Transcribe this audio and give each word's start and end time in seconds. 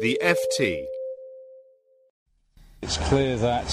The 0.00 0.18
FT. 0.22 0.86
It's 2.80 2.96
clear 2.96 3.36
that 3.36 3.66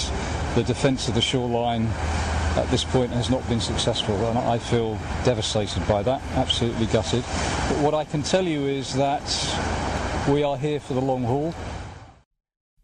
the 0.56 0.62
defence 0.62 1.08
of 1.08 1.14
the 1.14 1.22
shoreline 1.22 1.86
at 1.86 2.66
this 2.70 2.84
point 2.84 3.12
has 3.12 3.30
not 3.30 3.48
been 3.48 3.60
successful, 3.60 4.14
and 4.26 4.38
I 4.38 4.58
feel 4.58 4.98
devastated 5.24 5.88
by 5.88 6.02
that, 6.02 6.20
absolutely 6.34 6.84
gutted. 6.84 7.22
But 7.22 7.78
what 7.78 7.94
I 7.94 8.04
can 8.04 8.22
tell 8.22 8.44
you 8.44 8.66
is 8.66 8.92
that 8.96 9.22
we 10.28 10.42
are 10.42 10.58
here 10.58 10.80
for 10.80 10.92
the 10.92 11.00
long 11.00 11.24
haul. 11.24 11.54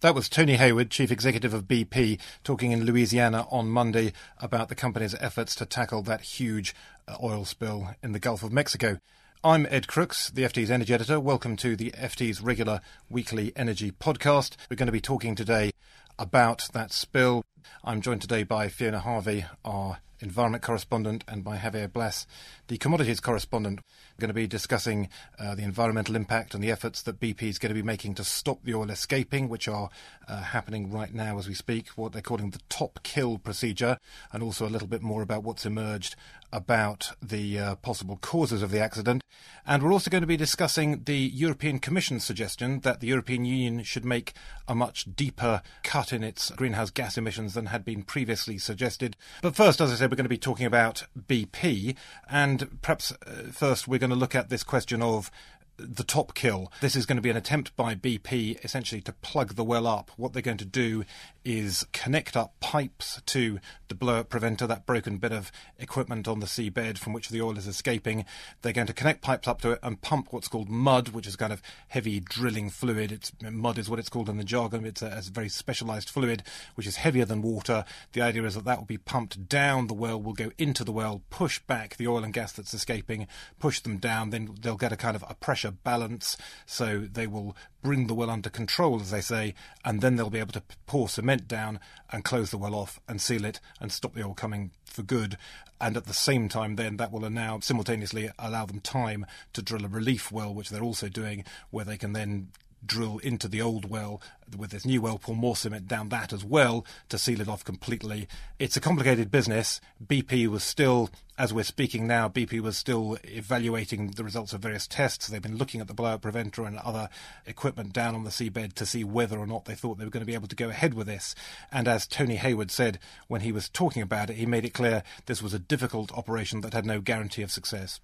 That 0.01 0.15
was 0.15 0.31
Tony 0.31 0.57
Hayward, 0.57 0.91
Chief 0.91 1.11
Executive 1.11 1.53
of 1.53 1.69
BP, 1.69 2.19
talking 2.45 2.73
in 2.73 2.87
Louisiana 2.87 3.47
on 3.51 3.69
Monday 3.69 4.15
about 4.39 4.71
the 4.71 4.75
company's 4.75 5.15
efforts 5.17 5.55
to 5.57 5.67
tackle 5.67 6.01
that 6.05 6.23
huge 6.23 6.75
uh, 7.07 7.17
oil 7.23 7.45
spill 7.45 7.91
in 8.03 8.13
the 8.13 8.19
Gulf 8.19 8.43
of 8.43 8.55
Mexico. 8.55 9.01
I'm 9.47 9.67
Ed 9.69 9.89
Crooks, 9.89 10.31
the 10.31 10.45
FT's 10.45 10.71
energy 10.71 10.95
editor. 10.95 11.21
Welcome 11.21 11.57
to 11.57 11.77
the 11.77 11.91
FT's 11.91 12.41
regular 12.41 12.81
weekly 13.11 13.53
energy 13.55 13.93
podcast. 13.93 14.57
We're 14.71 14.77
going 14.77 14.87
to 14.87 14.93
be 14.93 15.03
talking 15.03 15.35
today 15.35 15.73
about 16.19 16.71
that 16.73 16.95
spill. 16.95 17.45
I'm 17.85 18.01
joined 18.01 18.23
today 18.23 18.45
by 18.45 18.69
Fiona 18.71 19.01
Harvey, 19.01 19.45
our 19.63 19.99
environment 20.19 20.65
correspondent, 20.65 21.25
and 21.29 21.45
by 21.45 21.59
Javier 21.59 21.93
Blas, 21.93 22.27
the 22.69 22.79
commodities 22.79 23.21
correspondent. 23.21 23.81
Going 24.19 24.29
to 24.29 24.35
be 24.35 24.47
discussing 24.47 25.09
uh, 25.39 25.55
the 25.55 25.63
environmental 25.63 26.15
impact 26.15 26.55
and 26.55 26.63
the 26.63 26.71
efforts 26.71 27.03
that 27.03 27.19
BP 27.19 27.43
is 27.43 27.59
going 27.59 27.71
to 27.71 27.75
be 27.75 27.83
making 27.83 28.15
to 28.15 28.25
stop 28.25 28.63
the 28.63 28.75
oil 28.75 28.91
escaping, 28.91 29.49
which 29.49 29.67
are 29.67 29.91
uh, 30.29 30.43
happening 30.43 30.91
right 30.91 31.13
now 31.13 31.39
as 31.39 31.49
we 31.49 31.55
speak, 31.55 31.89
what 31.89 32.13
they're 32.13 32.23
calling 32.23 32.51
the 32.51 32.61
top 32.69 33.01
kill 33.03 33.39
procedure, 33.39 33.99
and 34.33 34.43
also 34.43 34.67
a 34.67 34.71
little 34.71 34.89
bit 34.89 35.03
more 35.03 35.23
about 35.23 35.43
what's 35.43 35.67
emerged 35.67 36.15
about 36.55 37.11
the 37.21 37.59
uh, 37.59 37.75
possible 37.77 38.17
causes 38.23 38.63
of 38.63 38.71
the 38.71 38.81
accident. 38.81 39.21
And 39.67 39.83
we're 39.83 39.93
also 39.93 40.11
going 40.11 40.23
to 40.23 40.27
be 40.27 40.37
discussing 40.37 41.03
the 41.05 41.17
European 41.17 41.81
Commission's 41.81 42.23
suggestion 42.23 42.81
that 42.81 43.01
the 43.01 43.09
European 43.09 43.45
Union 43.45 43.83
should 43.83 44.05
make 44.05 44.35
a 44.69 44.75
much 44.75 45.07
deeper 45.17 45.63
cut 45.83 46.13
in 46.13 46.23
its 46.23 46.51
greenhouse 46.53 46.91
gas 46.91 47.19
emissions 47.19 47.55
than 47.55 47.67
had 47.67 47.85
been 47.85 48.05
previously 48.05 48.57
suggested. 48.59 49.17
But 49.43 49.57
first, 49.57 49.81
as 49.81 49.91
I 49.91 49.97
said, 49.97 50.11
we're 50.11 50.17
going 50.17 50.27
to 50.27 50.29
be 50.29 50.39
talking 50.39 50.67
about 50.67 51.05
BP. 51.19 51.97
And 52.31 52.81
perhaps 52.83 53.13
uh, 53.27 53.51
first, 53.51 53.89
we're 53.89 53.99
going 54.05 54.17
to 54.19 54.21
look 54.21 54.35
at 54.35 54.51
this 54.51 54.63
question 54.63 55.01
of 55.01 55.31
the 55.79 56.05
top 56.05 56.35
kill. 56.35 56.71
This 56.83 56.95
is 56.95 57.07
going 57.07 57.17
to 57.17 57.23
be 57.23 57.31
an 57.31 57.39
attempt 57.39 57.75
by 57.75 57.95
BP 57.95 58.63
essentially 58.63 59.01
to 59.01 59.13
plug 59.13 59.55
the 59.55 59.65
well 59.65 59.87
up. 59.87 60.11
What 60.19 60.35
they're 60.35 60.43
going 60.43 60.59
to 60.59 60.67
do 60.67 61.05
is 61.45 61.87
connect 61.93 62.37
up 62.37 62.55
pipes 62.61 63.21
to 63.27 63.61
the 63.89 63.95
blowout 63.95 64.29
preventer, 64.29 64.67
that 64.67 64.87
broken 64.87 65.19
bit 65.19 65.33
of 65.33 65.53
equipment 65.79 66.27
on 66.27 66.41
the 66.41 66.47
seabed 66.47 66.99
from 66.99 67.13
which 67.13 67.29
the 67.29 67.41
oil 67.41 67.59
is 67.59 67.67
escaping. 67.67 68.25
They're 68.63 68.73
going 68.73 68.87
to 68.87 68.93
connect 68.93 69.21
pipes 69.21 69.47
up 69.47 69.61
to 69.63 69.73
it 69.73 69.79
and 69.83 70.01
pump 70.01 70.29
what's 70.31 70.49
called 70.49 70.69
mud, 70.69 71.09
which 71.11 71.27
is 71.27 71.37
kind 71.37 71.53
of 71.53 71.63
heavy 71.89 72.21
drilling 72.21 72.71
fluid. 72.71 73.13
It's 73.13 73.33
mud 73.43 73.79
is 73.79 73.91
what 73.91 73.99
it's 73.99 74.09
called 74.09 74.29
in 74.29 74.39
the 74.39 74.45
jargon. 74.45 74.85
It's 74.85 75.03
a, 75.03 75.07
a 75.07 75.23
very 75.31 75.49
specialised 75.49 76.11
fluid 76.11 76.43
which 76.75 76.87
is 76.87 76.97
heavier 76.97 77.25
than 77.25 77.43
water. 77.43 77.85
The 78.13 78.23
idea 78.23 78.45
is 78.45 78.55
that 78.55 78.65
that 78.65 78.79
will 78.79 78.87
be 78.87 78.99
pumped 78.99 79.49
down 79.49 79.87
the 79.87 79.95
well, 79.95 80.21
will 80.21 80.33
go 80.33 80.51
into 80.59 80.85
the 80.85 80.93
well, 80.93 81.23
push 81.31 81.59
back 81.61 81.97
the 81.97 82.09
oil 82.09 82.25
and 82.25 82.33
gas 82.33 82.53
that's 82.53 82.75
escaping, 82.75 83.27
push 83.59 83.81
them 83.81 83.99
down. 83.99 84.31
Then 84.31 84.57
they'll 84.61 84.77
get 84.77 84.93
a 84.93 84.97
kind 84.97 85.17
of 85.17 85.25
a 85.29 85.35
pressure 85.35 85.71
balance, 85.71 86.37
so 86.67 87.01
they 87.01 87.27
will 87.27 87.57
bring 87.85 88.07
the 88.07 88.15
well 88.15 88.31
under 88.31 88.49
control, 88.49 88.99
as 89.01 89.11
they 89.11 89.21
say, 89.21 89.55
and 89.85 90.01
then 90.01 90.17
they'll 90.17 90.31
be 90.31 90.41
able 90.41 90.55
to 90.55 90.63
pour 90.87 91.07
cement 91.07 91.47
down 91.47 91.79
and 92.11 92.25
close 92.25 92.51
the 92.51 92.57
well 92.57 92.75
off 92.75 92.99
and 93.07 93.21
seal 93.21 93.45
it 93.45 93.61
and 93.79 93.93
stop 93.93 94.15
the 94.15 94.25
oil 94.25 94.35
coming 94.35 94.73
for 94.85 95.03
good. 95.03 95.37
And 95.81 95.95
at 95.97 96.07
the 96.07 96.15
same 96.15 96.49
time, 96.49 96.77
then 96.77 96.97
that 96.97 97.13
will 97.13 97.29
now 97.29 97.61
simultaneously 97.61 98.31
allow 98.39 98.65
them 98.65 98.81
time 98.81 99.27
to 99.53 99.61
drill 99.61 99.85
a 99.85 99.89
relief 99.89 100.33
well, 100.33 100.55
which 100.55 100.71
they're 100.71 100.83
also 100.83 101.09
doing, 101.09 101.45
where 101.71 101.85
they 101.85 101.99
can 101.99 102.15
then 102.15 102.49
drill 102.87 103.19
into 103.19 103.49
the 103.49 103.63
old 103.63 103.91
well 103.91 104.21
with 104.57 104.71
this 104.71 104.85
new 104.85 105.03
well, 105.03 105.19
pour 105.19 105.35
more 105.35 105.57
cement 105.57 105.89
down 105.89 106.09
that 106.11 106.33
as 106.33 106.45
well 106.45 106.85
to 107.09 107.19
seal 107.19 107.41
it 107.41 107.49
off 107.49 107.65
completely. 107.65 108.29
It's 108.59 108.77
a 108.77 108.81
complicated 108.81 109.31
business. 109.31 109.81
BP 110.05 110.47
was 110.49 110.63
still, 110.63 111.11
as 111.39 111.53
we're 111.53 111.65
speaking 111.65 112.07
now, 112.07 112.29
BP 112.29 112.61
was 112.61 112.77
still 112.77 113.19
evaluating 113.25 114.13
the 114.13 114.25
results 114.25 114.53
of 114.53 114.61
various 114.61 114.87
tests. 114.87 115.27
They've 115.27 115.43
been 115.43 115.57
looking 115.57 115.81
at 115.81 115.89
the 115.89 115.95
blowout 115.95 116.23
preventer 116.23 116.65
and 116.65 116.79
other 116.79 117.09
equipment 117.47 117.93
down 117.93 118.15
on 118.15 118.25
the 118.25 118.31
seabed 118.31 118.75
to 118.75 118.87
see 118.87 119.05
whether 119.05 119.39
or 119.39 119.47
not 119.47 119.65
they 119.65 119.75
thought 119.75 119.99
they 119.99 120.05
were 120.05 120.11
going 120.11 120.21
to 120.21 120.27
be 120.27 120.35
able 120.35 120.49
to 120.49 120.57
go 120.57 120.69
ahead 120.69 120.95
with 120.95 121.07
this. 121.07 121.35
And 121.73 121.89
as 121.89 122.07
Tony 122.07 122.37
Hayward 122.37 122.71
said 122.71 122.99
when 123.29 123.41
he 123.41 123.53
was 123.53 123.69
talking 123.69 124.03
about 124.03 124.31
it, 124.31 124.37
he 124.37 124.47
made 124.47 124.65
it 124.65 124.75
clear 124.75 125.03
this 125.27 125.43
was 125.43 125.55
a 125.55 125.59
difficult 125.59 126.13
operation 126.13 126.61
that 126.61 126.75
had 126.75 126.87
no 126.87 127.01
guarantee 127.01 127.43
of 127.43 127.51
success. 127.51 128.01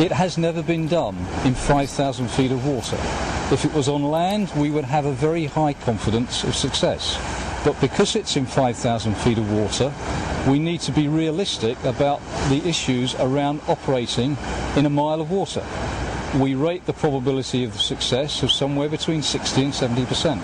It 0.00 0.10
has 0.10 0.38
never 0.38 0.62
been 0.62 0.88
done 0.88 1.16
in 1.44 1.54
5,000 1.54 2.28
feet 2.30 2.50
of 2.50 2.66
water. 2.66 3.35
If 3.52 3.64
it 3.64 3.72
was 3.72 3.88
on 3.88 4.02
land, 4.02 4.50
we 4.56 4.70
would 4.70 4.84
have 4.84 5.06
a 5.06 5.12
very 5.12 5.44
high 5.44 5.72
confidence 5.72 6.42
of 6.42 6.56
success. 6.56 7.16
But 7.64 7.80
because 7.80 8.16
it's 8.16 8.36
in 8.36 8.44
5,000 8.44 9.16
feet 9.18 9.38
of 9.38 9.52
water, 9.52 9.92
we 10.50 10.58
need 10.58 10.80
to 10.80 10.92
be 10.92 11.06
realistic 11.06 11.82
about 11.84 12.20
the 12.48 12.60
issues 12.68 13.14
around 13.14 13.60
operating 13.68 14.36
in 14.74 14.84
a 14.84 14.90
mile 14.90 15.20
of 15.20 15.30
water. 15.30 15.64
We 16.34 16.56
rate 16.56 16.86
the 16.86 16.92
probability 16.92 17.62
of 17.62 17.80
success 17.80 18.42
of 18.42 18.50
somewhere 18.50 18.88
between 18.88 19.22
60 19.22 19.62
and 19.62 19.74
70 19.74 20.06
percent. 20.06 20.42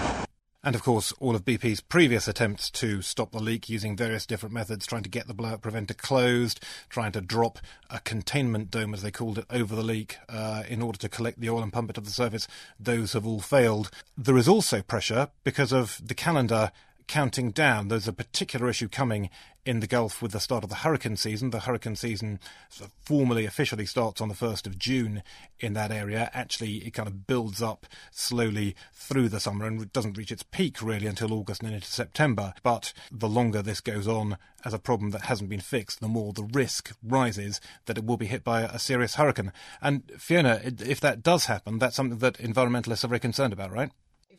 And 0.65 0.77
of 0.77 0.84
course, 0.84 1.12
all 1.19 1.34
of 1.34 1.45
BP's 1.45 1.81
previous 1.81 2.28
attempts 2.28 2.71
to 2.71 3.03
stop 3.03 3.33
the 3.33 3.41
leak 3.41 3.69
using 3.69 3.97
various 3.97 4.25
different 4.25 4.55
methods, 4.55 4.87
trying 4.87 5.03
to 5.03 5.09
get 5.09 5.27
the 5.27 5.34
blowout 5.34 5.61
preventer 5.61 5.93
closed, 5.93 6.62
trying 6.89 7.11
to 7.12 7.21
drop 7.21 7.59
a 7.91 7.99
containment 7.99 8.71
dome, 8.71 8.95
as 8.95 9.03
they 9.03 9.11
called 9.11 9.39
it, 9.39 9.47
over 9.50 9.75
the 9.75 9.83
leak 9.83 10.19
uh, 10.28 10.62
in 10.69 10.81
order 10.81 10.99
to 10.99 11.09
collect 11.09 11.41
the 11.41 11.50
oil 11.50 11.65
and 11.65 11.73
pump 11.73 11.91
it 11.91 11.95
to 11.95 12.00
the 12.00 12.11
surface, 12.11 12.47
those 12.78 13.12
have 13.12 13.27
all 13.27 13.41
failed. 13.41 13.91
There 14.17 14.37
is 14.37 14.47
also 14.47 14.83
pressure 14.83 15.31
because 15.43 15.73
of 15.73 16.00
the 16.00 16.15
calendar 16.15 16.71
counting 17.07 17.51
down. 17.51 17.89
There's 17.89 18.09
a 18.09 18.13
particular 18.13 18.69
issue 18.69 18.89
coming 18.89 19.31
in 19.65 19.79
the 19.79 19.87
Gulf 19.87 20.21
with 20.21 20.33
the 20.33 20.41
start 20.41 20.65
of 20.65 20.71
the 20.71 20.77
hurricane 20.77 21.17
season. 21.17 21.51
The 21.51 21.61
hurricane 21.61 21.95
season 21.95 22.41
sort 22.69 22.89
of 22.89 22.95
formally, 23.01 23.45
officially 23.45 23.87
starts 23.87 24.21
on 24.21 24.29
the 24.29 24.35
1st 24.35 24.67
of 24.67 24.79
June 24.79 25.23
in 25.61 25.75
that 25.75 25.93
area. 25.93 26.31
Actually, 26.35 26.79
it 26.79 26.95
kind 26.95 27.07
of 27.07 27.27
builds 27.27 27.62
up 27.62 27.87
slowly 28.11 28.75
through 28.93 29.29
the 29.29 29.39
summer 29.39 29.67
and 29.67 29.93
doesn't 29.93 30.19
reach 30.19 30.33
its 30.33 30.43
peak 30.43 30.83
really 30.83 31.07
until 31.07 31.33
August 31.33 31.62
and 31.62 31.73
into 31.73 31.87
September. 31.87 32.55
But 32.62 32.93
the 33.11 33.29
longer 33.29 33.62
this 33.62 33.81
goes 33.81 34.09
on 34.09 34.37
as 34.65 34.75
a 34.75 34.79
problem 34.79 35.11
that 35.11 35.23
hasn't 35.23 35.51
been 35.51 35.61
fixed, 35.61 36.01
the 36.01 36.09
more 36.09 36.33
the 36.33 36.49
risk 36.53 36.93
rises 37.03 37.61
that 37.87 37.99
it 37.99 38.05
will 38.05 38.17
be 38.17 38.27
hit 38.27 38.43
by 38.43 38.62
a 38.62 38.79
serious 38.79 39.15
hurricane. 39.15 39.53
And 39.81 40.11
Fiona, 40.19 40.61
if 40.65 41.01
that 41.01 41.23
does 41.23 41.47
happen, 41.47 41.79
that's 41.79 41.97
something 41.97 42.19
that 42.19 42.39
environmentalists 42.39 43.05
are 43.05 43.09
very 43.09 43.21
concerned 43.21 43.53
about, 43.53 43.73
right? 43.73 43.91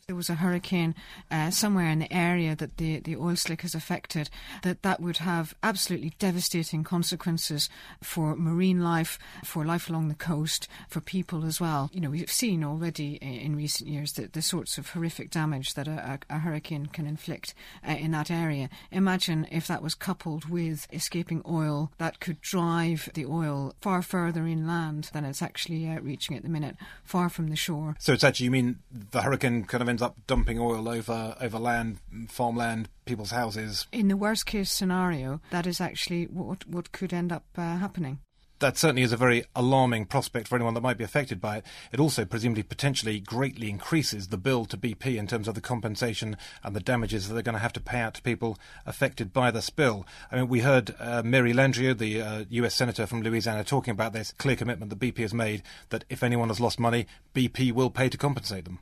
There 0.07 0.15
was 0.17 0.29
a 0.29 0.35
hurricane 0.35 0.93
uh, 1.31 1.49
somewhere 1.49 1.87
in 1.87 1.99
the 1.99 2.11
area 2.11 2.57
that 2.57 2.75
the, 2.75 2.99
the 2.99 3.15
oil 3.15 3.37
slick 3.37 3.61
has 3.61 3.73
affected, 3.73 4.29
that 4.61 4.81
that 4.81 4.99
would 4.99 5.17
have 5.17 5.55
absolutely 5.63 6.11
devastating 6.19 6.83
consequences 6.83 7.69
for 8.01 8.35
marine 8.35 8.81
life, 8.81 9.17
for 9.45 9.63
life 9.63 9.89
along 9.89 10.09
the 10.09 10.13
coast, 10.13 10.67
for 10.89 10.99
people 10.99 11.45
as 11.45 11.61
well. 11.61 11.89
You 11.93 12.01
know, 12.01 12.09
we've 12.09 12.29
seen 12.29 12.65
already 12.65 13.15
in 13.15 13.55
recent 13.55 13.89
years 13.89 14.11
the, 14.11 14.27
the 14.27 14.41
sorts 14.41 14.77
of 14.77 14.89
horrific 14.89 15.31
damage 15.31 15.73
that 15.75 15.87
a, 15.87 16.19
a, 16.29 16.35
a 16.35 16.39
hurricane 16.39 16.87
can 16.87 17.07
inflict 17.07 17.53
uh, 17.87 17.93
in 17.93 18.11
that 18.11 18.29
area. 18.29 18.69
Imagine 18.91 19.47
if 19.51 19.67
that 19.67 19.81
was 19.81 19.95
coupled 19.95 20.49
with 20.49 20.85
escaping 20.91 21.41
oil 21.47 21.93
that 21.97 22.19
could 22.19 22.41
drive 22.41 23.09
the 23.13 23.25
oil 23.25 23.73
far 23.79 24.01
further 24.01 24.45
inland 24.47 25.11
than 25.13 25.23
it's 25.23 25.41
actually 25.41 25.89
uh, 25.89 26.01
reaching 26.01 26.35
at 26.35 26.43
the 26.43 26.49
minute, 26.49 26.75
far 27.05 27.29
from 27.29 27.47
the 27.47 27.55
shore. 27.55 27.95
So 27.99 28.11
it's 28.11 28.25
actually, 28.25 28.45
you 28.45 28.51
mean 28.51 28.79
the 28.91 29.21
hurricane 29.21 29.63
kind 29.63 29.81
of 29.81 29.92
ends 29.93 30.01
up 30.01 30.17
dumping 30.25 30.57
oil 30.59 30.89
over 30.89 31.35
over 31.39 31.59
land, 31.59 31.99
farmland, 32.27 32.89
people's 33.05 33.29
houses. 33.29 33.85
In 33.91 34.07
the 34.07 34.17
worst 34.17 34.47
case 34.47 34.71
scenario, 34.71 35.39
that 35.51 35.67
is 35.67 35.79
actually 35.79 36.25
what 36.25 36.65
what 36.67 36.91
could 36.91 37.13
end 37.13 37.31
up 37.31 37.45
uh, 37.55 37.77
happening. 37.77 38.17
that 38.63 38.77
certainly 38.77 39.01
is 39.01 39.11
a 39.11 39.17
very 39.17 39.43
alarming 39.57 40.05
prospect 40.05 40.47
for 40.47 40.55
anyone 40.55 40.73
that 40.73 40.81
might 40.81 40.97
be 40.97 41.03
affected 41.03 41.41
by 41.41 41.57
it. 41.57 41.65
It 41.91 41.99
also 41.99 42.23
presumably 42.23 42.63
potentially 42.63 43.19
greatly 43.19 43.69
increases 43.69 44.29
the 44.29 44.37
bill 44.37 44.63
to 44.65 44.77
BP 44.77 45.17
in 45.17 45.27
terms 45.27 45.49
of 45.49 45.55
the 45.55 45.59
compensation 45.59 46.37
and 46.63 46.73
the 46.73 46.79
damages 46.79 47.27
that 47.27 47.33
they're 47.33 47.43
going 47.43 47.59
to 47.59 47.67
have 47.67 47.73
to 47.73 47.81
pay 47.81 47.99
out 47.99 48.13
to 48.15 48.21
people 48.21 48.57
affected 48.85 49.33
by 49.33 49.51
the 49.51 49.61
spill. 49.61 50.07
I 50.31 50.37
mean, 50.37 50.47
we 50.47 50.61
heard 50.61 50.95
uh, 50.97 51.21
Mary 51.23 51.51
Landrieu, 51.51 51.97
the 51.97 52.21
uh, 52.21 52.45
US 52.49 52.73
Senator 52.73 53.05
from 53.05 53.21
Louisiana, 53.21 53.65
talking 53.65 53.91
about 53.91 54.13
this 54.13 54.31
clear 54.31 54.55
commitment 54.55 54.89
that 54.89 54.99
BP 54.99 55.17
has 55.17 55.33
made 55.33 55.61
that 55.89 56.05
if 56.09 56.23
anyone 56.23 56.47
has 56.47 56.61
lost 56.61 56.79
money, 56.79 57.05
BP 57.35 57.73
will 57.73 57.89
pay 57.89 58.07
to 58.07 58.17
compensate 58.17 58.63
them. 58.63 58.79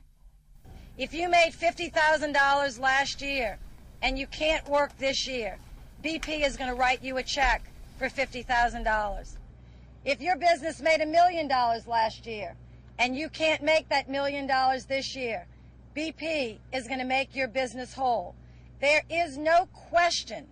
If 0.98 1.14
you 1.14 1.28
made 1.30 1.52
$50,000 1.52 2.78
last 2.78 3.22
year 3.22 3.58
and 4.02 4.18
you 4.18 4.26
can't 4.26 4.68
work 4.68 4.96
this 4.98 5.26
year, 5.26 5.58
BP 6.04 6.44
is 6.44 6.56
going 6.56 6.68
to 6.68 6.76
write 6.76 7.02
you 7.02 7.16
a 7.16 7.22
check 7.22 7.62
for 7.98 8.08
$50,000. 8.08 9.36
If 10.04 10.20
your 10.20 10.36
business 10.36 10.82
made 10.82 11.00
a 11.00 11.06
million 11.06 11.48
dollars 11.48 11.86
last 11.86 12.26
year 12.26 12.56
and 12.98 13.16
you 13.16 13.30
can't 13.30 13.62
make 13.62 13.88
that 13.88 14.10
million 14.10 14.46
dollars 14.46 14.84
this 14.84 15.16
year, 15.16 15.46
BP 15.96 16.58
is 16.74 16.86
going 16.86 16.98
to 16.98 17.06
make 17.06 17.34
your 17.34 17.48
business 17.48 17.94
whole. 17.94 18.34
There 18.80 19.02
is 19.08 19.38
no 19.38 19.68
question 19.72 20.46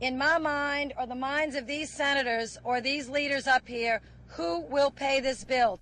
in 0.00 0.16
my 0.16 0.38
mind 0.38 0.94
or 0.98 1.06
the 1.06 1.14
minds 1.14 1.54
of 1.54 1.66
these 1.66 1.90
senators 1.90 2.56
or 2.64 2.80
these 2.80 3.10
leaders 3.10 3.46
up 3.46 3.68
here 3.68 4.00
who 4.28 4.60
will 4.60 4.90
pay 4.90 5.20
this 5.20 5.44
bill. 5.44 5.80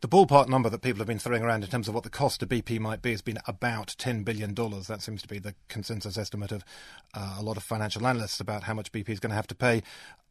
The 0.00 0.08
ballpark 0.08 0.48
number 0.48 0.70
that 0.70 0.80
people 0.80 1.00
have 1.00 1.06
been 1.06 1.18
throwing 1.18 1.42
around 1.42 1.62
in 1.62 1.68
terms 1.68 1.86
of 1.86 1.92
what 1.92 2.04
the 2.04 2.08
cost 2.10 2.40
to 2.40 2.46
BP 2.46 2.80
might 2.80 3.02
be 3.02 3.10
has 3.10 3.20
been 3.20 3.36
about 3.46 3.94
$10 3.98 4.24
billion. 4.24 4.54
That 4.54 5.02
seems 5.02 5.20
to 5.20 5.28
be 5.28 5.38
the 5.38 5.54
consensus 5.68 6.16
estimate 6.16 6.52
of 6.52 6.64
uh, 7.12 7.36
a 7.38 7.42
lot 7.42 7.58
of 7.58 7.62
financial 7.62 8.06
analysts 8.06 8.40
about 8.40 8.62
how 8.62 8.72
much 8.72 8.92
BP 8.92 9.10
is 9.10 9.20
going 9.20 9.28
to 9.28 9.36
have 9.36 9.46
to 9.48 9.54
pay. 9.54 9.82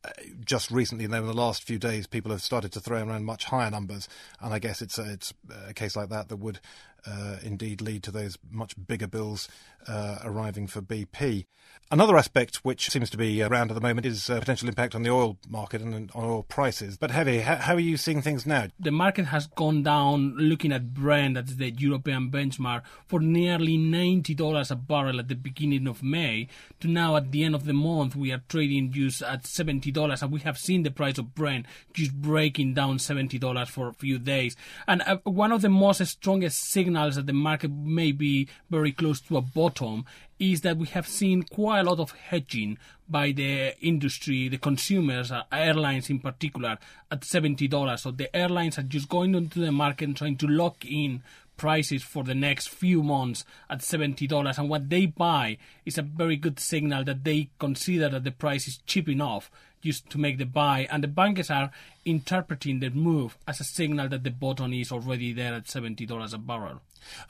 Uh, 0.04 0.10
just 0.44 0.72
recently, 0.72 1.06
though, 1.06 1.20
in 1.20 1.28
the 1.28 1.34
last 1.34 1.64
few 1.64 1.78
days, 1.78 2.08
people 2.08 2.32
have 2.32 2.42
started 2.42 2.72
to 2.72 2.80
throw 2.80 2.98
around 2.98 3.26
much 3.26 3.44
higher 3.44 3.70
numbers. 3.70 4.10
And 4.42 4.56
I 4.56 4.58
guess 4.58 4.82
it's 4.82 4.98
a, 4.98 5.14
it's 5.14 5.36
a 5.68 5.76
case 5.76 5.96
like 5.96 6.10
that 6.10 6.30
that 6.30 6.38
would 6.38 6.60
uh, 7.06 7.38
indeed 7.44 7.82
lead 7.82 8.04
to 8.04 8.12
those 8.12 8.38
much 8.52 8.76
bigger 8.88 9.08
bills 9.08 9.48
uh, 9.88 10.20
arriving 10.24 10.68
for 10.68 10.82
BP. 10.82 11.46
Another 11.92 12.18
aspect 12.18 12.58
which 12.58 12.92
seems 12.92 13.10
to 13.10 13.18
be 13.18 13.42
around 13.42 13.72
at 13.72 13.74
the 13.74 13.82
moment 13.82 14.06
is 14.06 14.30
uh, 14.30 14.40
potential 14.40 14.70
impact 14.70 14.94
on 14.94 15.02
the 15.02 15.10
oil 15.10 15.40
market 15.48 15.82
and 15.82 15.96
on 15.96 16.10
oil 16.16 16.44
prices. 16.44 16.98
But 16.98 17.10
Javier, 17.10 17.42
how, 17.42 17.56
how, 17.56 17.74
are 17.74 17.80
you 17.80 17.98
seeing 17.98 18.22
things 18.22 18.46
now? 18.46 18.68
The 18.80 18.92
market 18.92 19.26
has 19.26 19.48
gone 19.48 19.82
down, 19.82 20.36
looking 20.38 20.72
at 20.72 20.94
Brent, 20.94 21.34
that's 21.34 21.56
the 21.56 21.72
European 21.72 22.30
benchmark, 22.30 22.84
for 23.08 23.20
nearly 23.20 23.76
$90 23.76 24.70
a 24.70 24.76
barrel 24.76 25.20
at 25.20 25.30
the 25.30 25.36
beginning 25.36 25.88
of 25.88 26.04
May, 26.04 26.48
to 26.80 26.88
now 26.88 27.16
at 27.16 27.32
the 27.32 27.44
end 27.44 27.56
of 27.56 27.66
the 27.66 27.74
month, 27.74 28.16
we 28.16 28.32
are 28.32 28.44
trading 28.48 28.92
just 28.92 29.24
at 29.24 29.46
$70. 29.46 30.22
And 30.22 30.32
we 30.32 30.42
have 30.42 30.60
seen 30.60 30.84
the 30.84 30.92
price 30.92 31.18
of 31.18 31.34
Brent 31.34 31.66
just 31.94 32.14
breaking 32.14 32.76
down 32.76 33.00
$70 33.00 33.68
for 33.68 33.88
a 33.88 33.94
few 33.94 34.20
days. 34.20 34.56
And 34.88 35.02
uh, 35.02 35.18
one 35.24 35.52
of 35.52 35.64
the 35.64 35.70
most 35.70 36.06
strongest 36.06 36.70
signals 36.70 36.89
that 36.94 37.26
the 37.26 37.34
market 37.34 37.72
may 37.72 38.12
be 38.12 38.48
very 38.70 38.92
close 38.92 39.20
to 39.22 39.38
a 39.38 39.42
bottom 39.42 40.06
is 40.40 40.62
that 40.62 40.78
we 40.78 40.88
have 40.88 41.08
seen 41.08 41.44
quite 41.44 41.80
a 41.80 41.84
lot 41.84 42.00
of 42.00 42.12
hedging 42.12 42.78
by 43.10 43.32
the 43.32 43.78
industry, 43.86 44.48
the 44.48 44.58
consumers, 44.58 45.32
uh, 45.32 45.44
airlines 45.52 46.10
in 46.10 46.20
particular, 46.20 46.78
at 47.12 47.22
$70. 47.22 48.00
So 48.00 48.12
the 48.12 48.34
airlines 48.36 48.78
are 48.78 48.84
just 48.84 49.10
going 49.10 49.36
into 49.36 49.60
the 49.60 49.72
market 49.72 50.06
and 50.06 50.18
trying 50.18 50.38
to 50.38 50.48
lock 50.48 50.86
in 50.86 51.24
prices 51.60 52.02
for 52.02 52.24
the 52.24 52.34
next 52.34 52.70
few 52.70 53.04
months 53.04 53.44
at 53.70 53.80
$70 53.80 54.58
and 54.58 54.70
what 54.70 54.90
they 54.90 55.06
buy 55.06 55.58
is 55.86 55.98
a 55.98 56.02
very 56.02 56.38
good 56.38 56.58
signal 56.58 57.04
that 57.04 57.26
they 57.26 57.50
consider 57.60 58.08
that 58.08 58.24
the 58.24 58.32
price 58.32 58.66
is 58.66 58.78
cheap 58.88 59.10
enough 59.10 59.52
just 59.82 60.10
to 60.10 60.18
make 60.18 60.38
the 60.38 60.46
buy 60.46 60.88
and 60.92 61.04
the 61.04 61.08
bankers 61.08 61.50
are 61.50 61.72
interpreting 62.06 62.80
the 62.80 62.90
move 62.90 63.38
as 63.48 63.60
a 63.60 63.64
signal 63.64 64.10
that 64.10 64.24
the 64.24 64.32
bottom 64.32 64.74
is 64.74 64.92
already 64.92 65.34
there 65.34 65.54
at 65.54 65.66
$70 65.66 66.34
a 66.34 66.38
barrel 66.38 66.82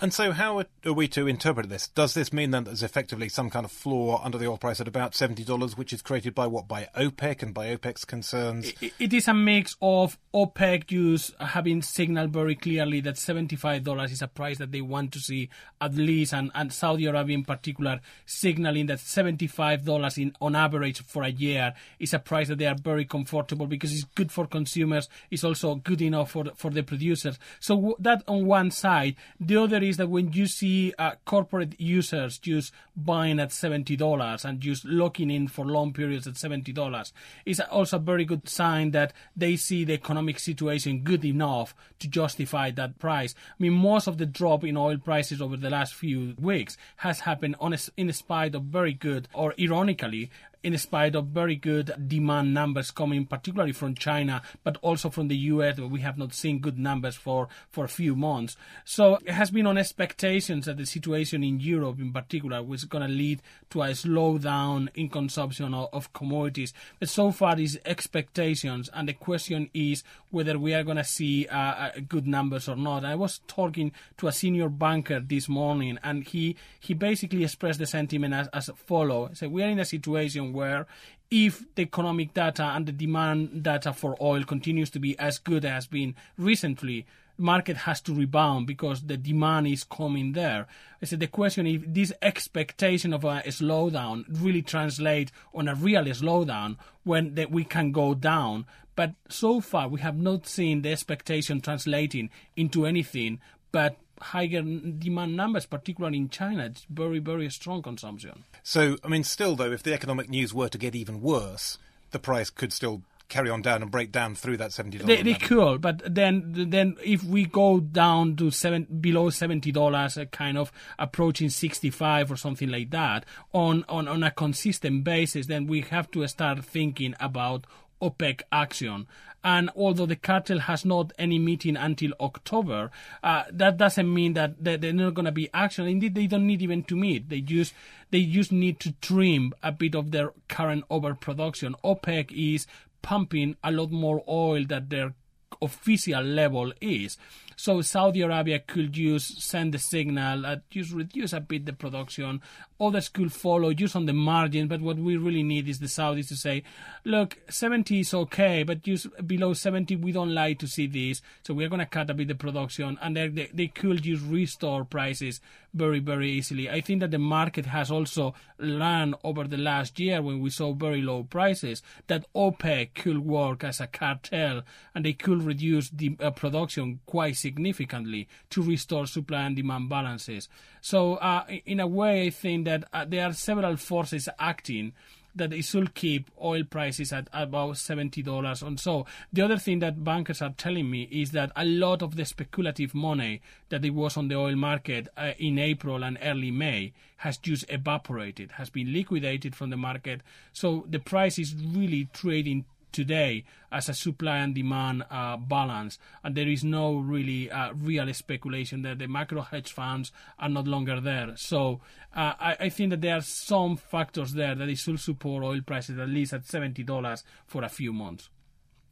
and 0.01 0.13
so, 0.13 0.31
how 0.31 0.59
are 0.85 0.93
we 0.93 1.07
to 1.09 1.27
interpret 1.27 1.69
this? 1.69 1.87
Does 1.87 2.13
this 2.13 2.31
mean 2.33 2.51
then 2.51 2.63
that 2.63 2.71
there's 2.71 2.83
effectively 2.83 3.29
some 3.29 3.49
kind 3.49 3.65
of 3.65 3.71
floor 3.71 4.21
under 4.23 4.37
the 4.37 4.47
oil 4.47 4.57
price 4.57 4.79
at 4.79 4.87
about 4.87 5.13
$70, 5.13 5.77
which 5.77 5.93
is 5.93 6.01
created 6.01 6.35
by 6.35 6.47
what? 6.47 6.67
By 6.67 6.89
OPEC 6.95 7.43
and 7.43 7.53
by 7.53 7.75
OPEC's 7.75 8.05
concerns? 8.05 8.71
it, 8.81 8.93
it 8.99 9.13
is 9.13 9.27
a 9.27 9.33
mix 9.33 9.75
of 9.81 10.17
OPEC 10.33 10.91
use 10.91 11.33
having 11.39 11.81
signaled 11.81 12.31
very 12.31 12.55
clearly 12.55 13.01
that 13.01 13.15
$75 13.15 14.11
is 14.11 14.21
a 14.21 14.27
price 14.27 14.57
that 14.57 14.71
they 14.71 14.81
want 14.81 15.11
to 15.13 15.19
see 15.19 15.49
at 15.81 15.95
least, 15.95 16.33
and, 16.33 16.51
and 16.55 16.73
Saudi 16.73 17.05
Arabia 17.05 17.37
in 17.37 17.45
particular 17.45 17.99
signaling 18.25 18.87
that 18.87 18.99
$75 18.99 20.17
in, 20.17 20.35
on 20.41 20.55
average 20.55 21.03
for 21.05 21.23
a 21.23 21.29
year 21.29 21.73
is 21.99 22.13
a 22.13 22.19
price 22.19 22.38
that 22.47 22.57
they 22.57 22.65
are 22.65 22.75
very 22.75 23.05
comfortable 23.05 23.67
because 23.67 23.93
it's 23.93 24.05
good 24.15 24.31
for 24.31 24.47
consumers, 24.47 25.09
it's 25.29 25.43
also 25.43 25.75
good 25.75 26.01
enough 26.01 26.31
for, 26.31 26.45
for 26.55 26.71
the 26.71 26.81
producers. 26.81 27.37
So, 27.59 27.95
that 27.99 28.23
on 28.27 28.45
one 28.45 28.71
side, 28.71 29.15
the 29.39 29.57
other 29.57 29.77
is 29.77 29.97
that 29.97 30.09
when 30.09 30.31
you 30.33 30.47
see 30.47 30.93
uh, 30.97 31.11
corporate 31.25 31.79
users 31.79 32.37
just 32.37 32.73
buying 32.95 33.39
at 33.39 33.49
$70 33.49 34.45
and 34.45 34.59
just 34.59 34.85
locking 34.85 35.29
in 35.29 35.47
for 35.47 35.65
long 35.65 35.93
periods 35.93 36.27
at 36.27 36.35
$70, 36.35 37.11
it's 37.45 37.59
also 37.59 37.97
a 37.97 37.99
very 37.99 38.25
good 38.25 38.47
sign 38.47 38.91
that 38.91 39.13
they 39.35 39.55
see 39.55 39.83
the 39.83 39.93
economic 39.93 40.39
situation 40.39 41.01
good 41.01 41.25
enough 41.25 41.75
to 41.99 42.07
justify 42.07 42.71
that 42.71 42.99
price. 42.99 43.35
I 43.51 43.63
mean, 43.63 43.73
most 43.73 44.07
of 44.07 44.17
the 44.17 44.25
drop 44.25 44.63
in 44.63 44.77
oil 44.77 44.97
prices 44.97 45.41
over 45.41 45.57
the 45.57 45.69
last 45.69 45.93
few 45.93 46.35
weeks 46.39 46.77
has 46.97 47.21
happened 47.21 47.55
on 47.59 47.73
a, 47.73 47.77
in 47.97 48.11
spite 48.13 48.55
of 48.55 48.63
very 48.63 48.93
good, 48.93 49.27
or 49.33 49.53
ironically, 49.59 50.29
in 50.63 50.77
spite 50.77 51.15
of 51.15 51.27
very 51.27 51.55
good 51.55 51.93
demand 52.07 52.53
numbers 52.53 52.91
coming 52.91 53.25
particularly 53.25 53.71
from 53.71 53.95
China, 53.95 54.41
but 54.63 54.77
also 54.81 55.09
from 55.09 55.27
the 55.27 55.37
US, 55.37 55.77
where 55.77 55.87
we 55.87 56.01
have 56.01 56.17
not 56.17 56.33
seen 56.33 56.59
good 56.59 56.77
numbers 56.77 57.15
for, 57.15 57.47
for 57.69 57.85
a 57.85 57.89
few 57.89 58.15
months. 58.15 58.57
So 58.83 59.19
it 59.25 59.31
has 59.31 59.51
been 59.51 59.67
on 59.67 59.77
expectations 59.77 60.65
that 60.65 60.77
the 60.77 60.85
situation 60.85 61.43
in 61.43 61.59
Europe 61.59 61.99
in 61.99 62.11
particular 62.11 62.61
was 62.61 62.85
going 62.85 63.07
to 63.07 63.13
lead 63.13 63.41
to 63.69 63.83
a 63.83 63.89
slowdown 63.89 64.89
in 64.95 65.09
consumption 65.09 65.73
of, 65.73 65.89
of 65.93 66.11
commodities. 66.13 66.73
But 66.99 67.09
so 67.09 67.31
far, 67.31 67.55
these 67.55 67.77
expectations, 67.85 68.89
and 68.93 69.07
the 69.07 69.13
question 69.13 69.69
is 69.73 70.03
whether 70.31 70.59
we 70.59 70.73
are 70.73 70.83
going 70.83 70.97
to 70.97 71.03
see 71.03 71.47
uh, 71.47 71.57
uh, 71.57 71.91
good 72.07 72.27
numbers 72.27 72.67
or 72.67 72.75
not. 72.75 73.05
I 73.05 73.15
was 73.15 73.39
talking 73.47 73.91
to 74.17 74.27
a 74.27 74.31
senior 74.31 74.69
banker 74.69 75.19
this 75.19 75.49
morning, 75.49 75.97
and 76.03 76.23
he, 76.23 76.55
he 76.79 76.93
basically 76.93 77.43
expressed 77.43 77.79
the 77.79 77.85
sentiment 77.85 78.33
as, 78.33 78.47
as 78.49 78.69
follows. 78.75 79.39
So 79.39 79.49
we 79.49 79.63
are 79.63 79.69
in 79.69 79.79
a 79.79 79.85
situation 79.85 80.48
where 80.53 80.87
if 81.31 81.63
the 81.75 81.83
economic 81.83 82.33
data 82.33 82.63
and 82.63 82.85
the 82.85 82.91
demand 82.91 83.63
data 83.63 83.93
for 83.93 84.17
oil 84.21 84.43
continues 84.43 84.89
to 84.91 84.99
be 84.99 85.17
as 85.19 85.37
good 85.37 85.63
as 85.63 85.87
been 85.87 86.15
recently, 86.37 87.05
market 87.37 87.77
has 87.77 88.01
to 88.01 88.13
rebound 88.13 88.67
because 88.67 89.03
the 89.03 89.15
demand 89.15 89.67
is 89.67 89.83
coming 89.83 90.33
there. 90.33 90.67
I 91.01 91.05
said 91.05 91.19
the 91.19 91.27
question 91.27 91.67
if 91.67 91.83
this 91.85 92.11
expectation 92.21 93.13
of 93.13 93.23
a 93.23 93.43
slowdown 93.47 94.25
really 94.27 94.61
translate 94.61 95.31
on 95.53 95.67
a 95.67 95.75
real 95.75 96.03
slowdown 96.03 96.77
when 97.03 97.35
that 97.35 97.51
we 97.51 97.63
can 97.63 97.91
go 97.91 98.13
down. 98.13 98.65
But 98.95 99.13
so 99.29 99.61
far 99.61 99.87
we 99.87 100.01
have 100.01 100.17
not 100.17 100.47
seen 100.47 100.81
the 100.81 100.91
expectation 100.91 101.61
translating 101.61 102.29
into 102.55 102.85
anything 102.85 103.39
but 103.71 103.97
higher 104.21 104.61
demand 104.61 105.35
numbers, 105.35 105.65
particularly 105.65 106.17
in 106.17 106.29
China. 106.29 106.65
It's 106.65 106.85
very, 106.89 107.19
very 107.19 107.49
strong 107.49 107.81
consumption. 107.81 108.43
So, 108.63 108.97
I 109.03 109.07
mean, 109.07 109.23
still, 109.23 109.55
though, 109.55 109.71
if 109.71 109.83
the 109.83 109.93
economic 109.93 110.29
news 110.29 110.53
were 110.53 110.69
to 110.69 110.77
get 110.77 110.95
even 110.95 111.21
worse, 111.21 111.77
the 112.11 112.19
price 112.19 112.49
could 112.49 112.73
still 112.73 113.01
carry 113.29 113.49
on 113.51 113.61
down 113.61 113.83
and 113.83 113.91
break 113.91 114.11
down 114.11 114.33
through 114.33 114.57
that 114.57 114.73
seventy 114.73 114.97
dollars. 114.97 115.17
They, 115.17 115.21
they 115.21 115.35
could, 115.35 115.81
but 115.81 116.01
then 116.03 116.69
then 116.71 116.97
if 117.03 117.23
we 117.23 117.45
go 117.45 117.79
down 117.79 118.35
to 118.37 118.49
seven 118.49 118.85
below 118.85 119.29
seventy 119.29 119.71
dollars, 119.71 120.17
uh, 120.17 120.25
kind 120.25 120.57
of 120.57 120.71
approaching 120.97 121.49
sixty 121.49 121.91
five 121.91 122.31
or 122.31 122.35
something 122.35 122.69
like 122.69 122.89
that 122.89 123.25
on, 123.53 123.85
on 123.87 124.07
on 124.07 124.23
a 124.23 124.31
consistent 124.31 125.03
basis, 125.03 125.45
then 125.45 125.67
we 125.67 125.81
have 125.81 126.09
to 126.09 126.27
start 126.27 126.65
thinking 126.65 127.13
about 127.19 127.67
OPEC 128.01 128.41
action. 128.51 129.05
And 129.43 129.69
although 129.75 130.05
the 130.05 130.15
cartel 130.15 130.59
has 130.59 130.83
not 130.83 131.13
any 131.17 131.39
meeting 131.39 131.77
until 131.77 132.11
October, 132.19 132.91
uh, 133.23 133.43
that 133.51 133.77
doesn't 133.77 134.13
mean 134.13 134.33
that 134.33 134.63
they're 134.63 134.93
not 134.93 135.13
going 135.13 135.25
to 135.25 135.31
be 135.31 135.49
action. 135.53 135.87
Indeed, 135.87 136.15
they 136.15 136.27
don't 136.27 136.45
need 136.45 136.61
even 136.61 136.83
to 136.83 136.95
meet. 136.95 137.29
They 137.29 137.41
just 137.41 137.73
they 138.11 138.25
just 138.25 138.51
need 138.51 138.79
to 138.81 138.91
trim 139.01 139.53
a 139.63 139.71
bit 139.71 139.95
of 139.95 140.11
their 140.11 140.33
current 140.47 140.83
overproduction. 140.89 141.75
OPEC 141.83 142.31
is 142.31 142.67
pumping 143.01 143.55
a 143.63 143.71
lot 143.71 143.91
more 143.91 144.23
oil 144.27 144.65
than 144.65 144.89
their 144.89 145.13
official 145.61 146.21
level 146.21 146.73
is. 146.81 147.17
So 147.59 147.81
Saudi 147.81 148.21
Arabia 148.21 148.59
could 148.59 148.95
use 148.95 149.43
send 149.43 149.73
the 149.73 149.79
signal, 149.79 150.45
uh, 150.45 150.55
just 150.69 150.93
reduce 150.93 151.33
a 151.33 151.41
bit 151.41 151.65
the 151.65 151.73
production. 151.73 152.41
Others 152.79 153.09
could 153.09 153.33
follow 153.33 153.73
just 153.73 153.97
on 153.97 154.05
the 154.05 154.13
margin. 154.13 154.69
But 154.69 154.79
what 154.79 154.95
we 154.95 155.17
really 155.17 155.43
need 155.43 155.67
is 155.67 155.79
the 155.79 155.87
Saudis 155.87 156.29
to 156.29 156.37
say, 156.37 156.63
look, 157.03 157.37
70 157.49 157.99
is 157.99 158.13
okay, 158.13 158.63
but 158.63 158.81
just 158.83 159.07
below 159.27 159.53
70, 159.53 159.97
we 159.97 160.13
don't 160.13 160.33
like 160.33 160.59
to 160.59 160.67
see 160.67 160.87
this. 160.87 161.21
So 161.43 161.53
we're 161.53 161.67
going 161.67 161.81
to 161.81 161.85
cut 161.85 162.09
a 162.09 162.13
bit 162.13 162.29
the 162.29 162.35
production, 162.35 162.97
and 163.01 163.17
they, 163.17 163.27
they, 163.53 163.67
could 163.67 164.03
just 164.03 164.23
restore 164.23 164.85
prices 164.85 165.41
very, 165.73 165.99
very 165.99 166.31
easily. 166.31 166.69
I 166.69 166.79
think 166.79 167.01
that 167.01 167.11
the 167.11 167.19
market 167.19 167.65
has 167.65 167.91
also 167.91 168.35
learned 168.57 169.15
over 169.25 169.43
the 169.43 169.57
last 169.57 169.99
year 169.99 170.21
when 170.21 170.39
we 170.39 170.49
saw 170.49 170.71
very 170.71 171.01
low 171.01 171.23
prices 171.23 171.83
that 172.07 172.25
OPEC 172.33 172.93
could 172.95 173.19
work 173.19 173.65
as 173.65 173.81
a 173.81 173.87
cartel 173.87 174.61
and 174.95 175.03
they 175.03 175.13
could 175.13 175.43
reduce 175.43 175.89
the 175.89 176.15
uh, 176.21 176.31
production 176.31 177.01
quite 177.05 177.35
significantly 177.35 177.48
to 177.57 178.61
restore 178.61 179.07
supply 179.07 179.43
and 179.43 179.55
demand 179.55 179.89
balances. 179.89 180.49
So, 180.81 181.15
uh, 181.15 181.45
in 181.65 181.79
a 181.79 181.87
way, 181.87 182.27
I 182.27 182.29
think 182.29 182.65
that 182.65 182.83
uh, 182.93 183.05
there 183.05 183.25
are 183.25 183.33
several 183.33 183.77
forces 183.77 184.29
acting 184.39 184.93
that 185.35 185.53
it 185.53 185.63
should 185.63 185.93
keep 185.93 186.29
oil 186.41 186.63
prices 186.63 187.13
at 187.13 187.27
about 187.33 187.75
$70 187.75 188.61
and 188.61 188.79
so. 188.79 189.05
The 189.31 189.41
other 189.41 189.57
thing 189.57 189.79
that 189.79 190.03
bankers 190.03 190.41
are 190.41 190.53
telling 190.57 190.89
me 190.89 191.03
is 191.03 191.31
that 191.31 191.51
a 191.55 191.65
lot 191.65 192.01
of 192.01 192.15
the 192.15 192.25
speculative 192.25 192.93
money 192.93 193.41
that 193.69 193.85
it 193.85 193.91
was 193.91 194.17
on 194.17 194.27
the 194.27 194.35
oil 194.35 194.55
market 194.55 195.07
uh, 195.17 195.31
in 195.37 195.59
April 195.59 196.03
and 196.03 196.17
early 196.21 196.51
May 196.51 196.93
has 197.17 197.37
just 197.37 197.65
evaporated, 197.69 198.53
has 198.53 198.69
been 198.69 198.93
liquidated 198.93 199.55
from 199.55 199.69
the 199.69 199.77
market. 199.77 200.21
So 200.53 200.85
the 200.89 200.99
price 200.99 201.37
is 201.37 201.55
really 201.55 202.09
trading 202.13 202.65
today 202.91 203.43
as 203.71 203.89
a 203.89 203.93
supply 203.93 204.37
and 204.37 204.55
demand 204.55 205.03
uh, 205.09 205.37
balance, 205.37 205.99
and 206.23 206.35
there 206.35 206.47
is 206.47 206.63
no 206.63 206.95
really 206.95 207.49
uh, 207.51 207.73
real 207.73 208.11
speculation 208.13 208.81
that 208.83 208.99
the 208.99 209.07
macro 209.07 209.41
hedge 209.41 209.71
funds 209.71 210.11
are 210.37 210.49
not 210.49 210.67
longer 210.67 210.99
there. 210.99 211.33
So 211.35 211.81
uh, 212.15 212.33
I, 212.39 212.57
I, 212.59 212.69
think 212.69 212.91
that 212.91 213.01
there 213.01 213.17
are 213.17 213.21
some 213.21 213.77
factors 213.77 214.33
there 214.33 214.55
that 214.55 214.69
it 214.69 214.77
should 214.77 214.99
support 214.99 215.43
oil 215.43 215.61
prices 215.61 215.99
at 215.99 216.09
least 216.09 216.33
at 216.33 216.45
seventy 216.45 216.83
dollars 216.83 217.23
for 217.45 217.63
a 217.63 217.69
few 217.69 217.93
months. 217.93 218.29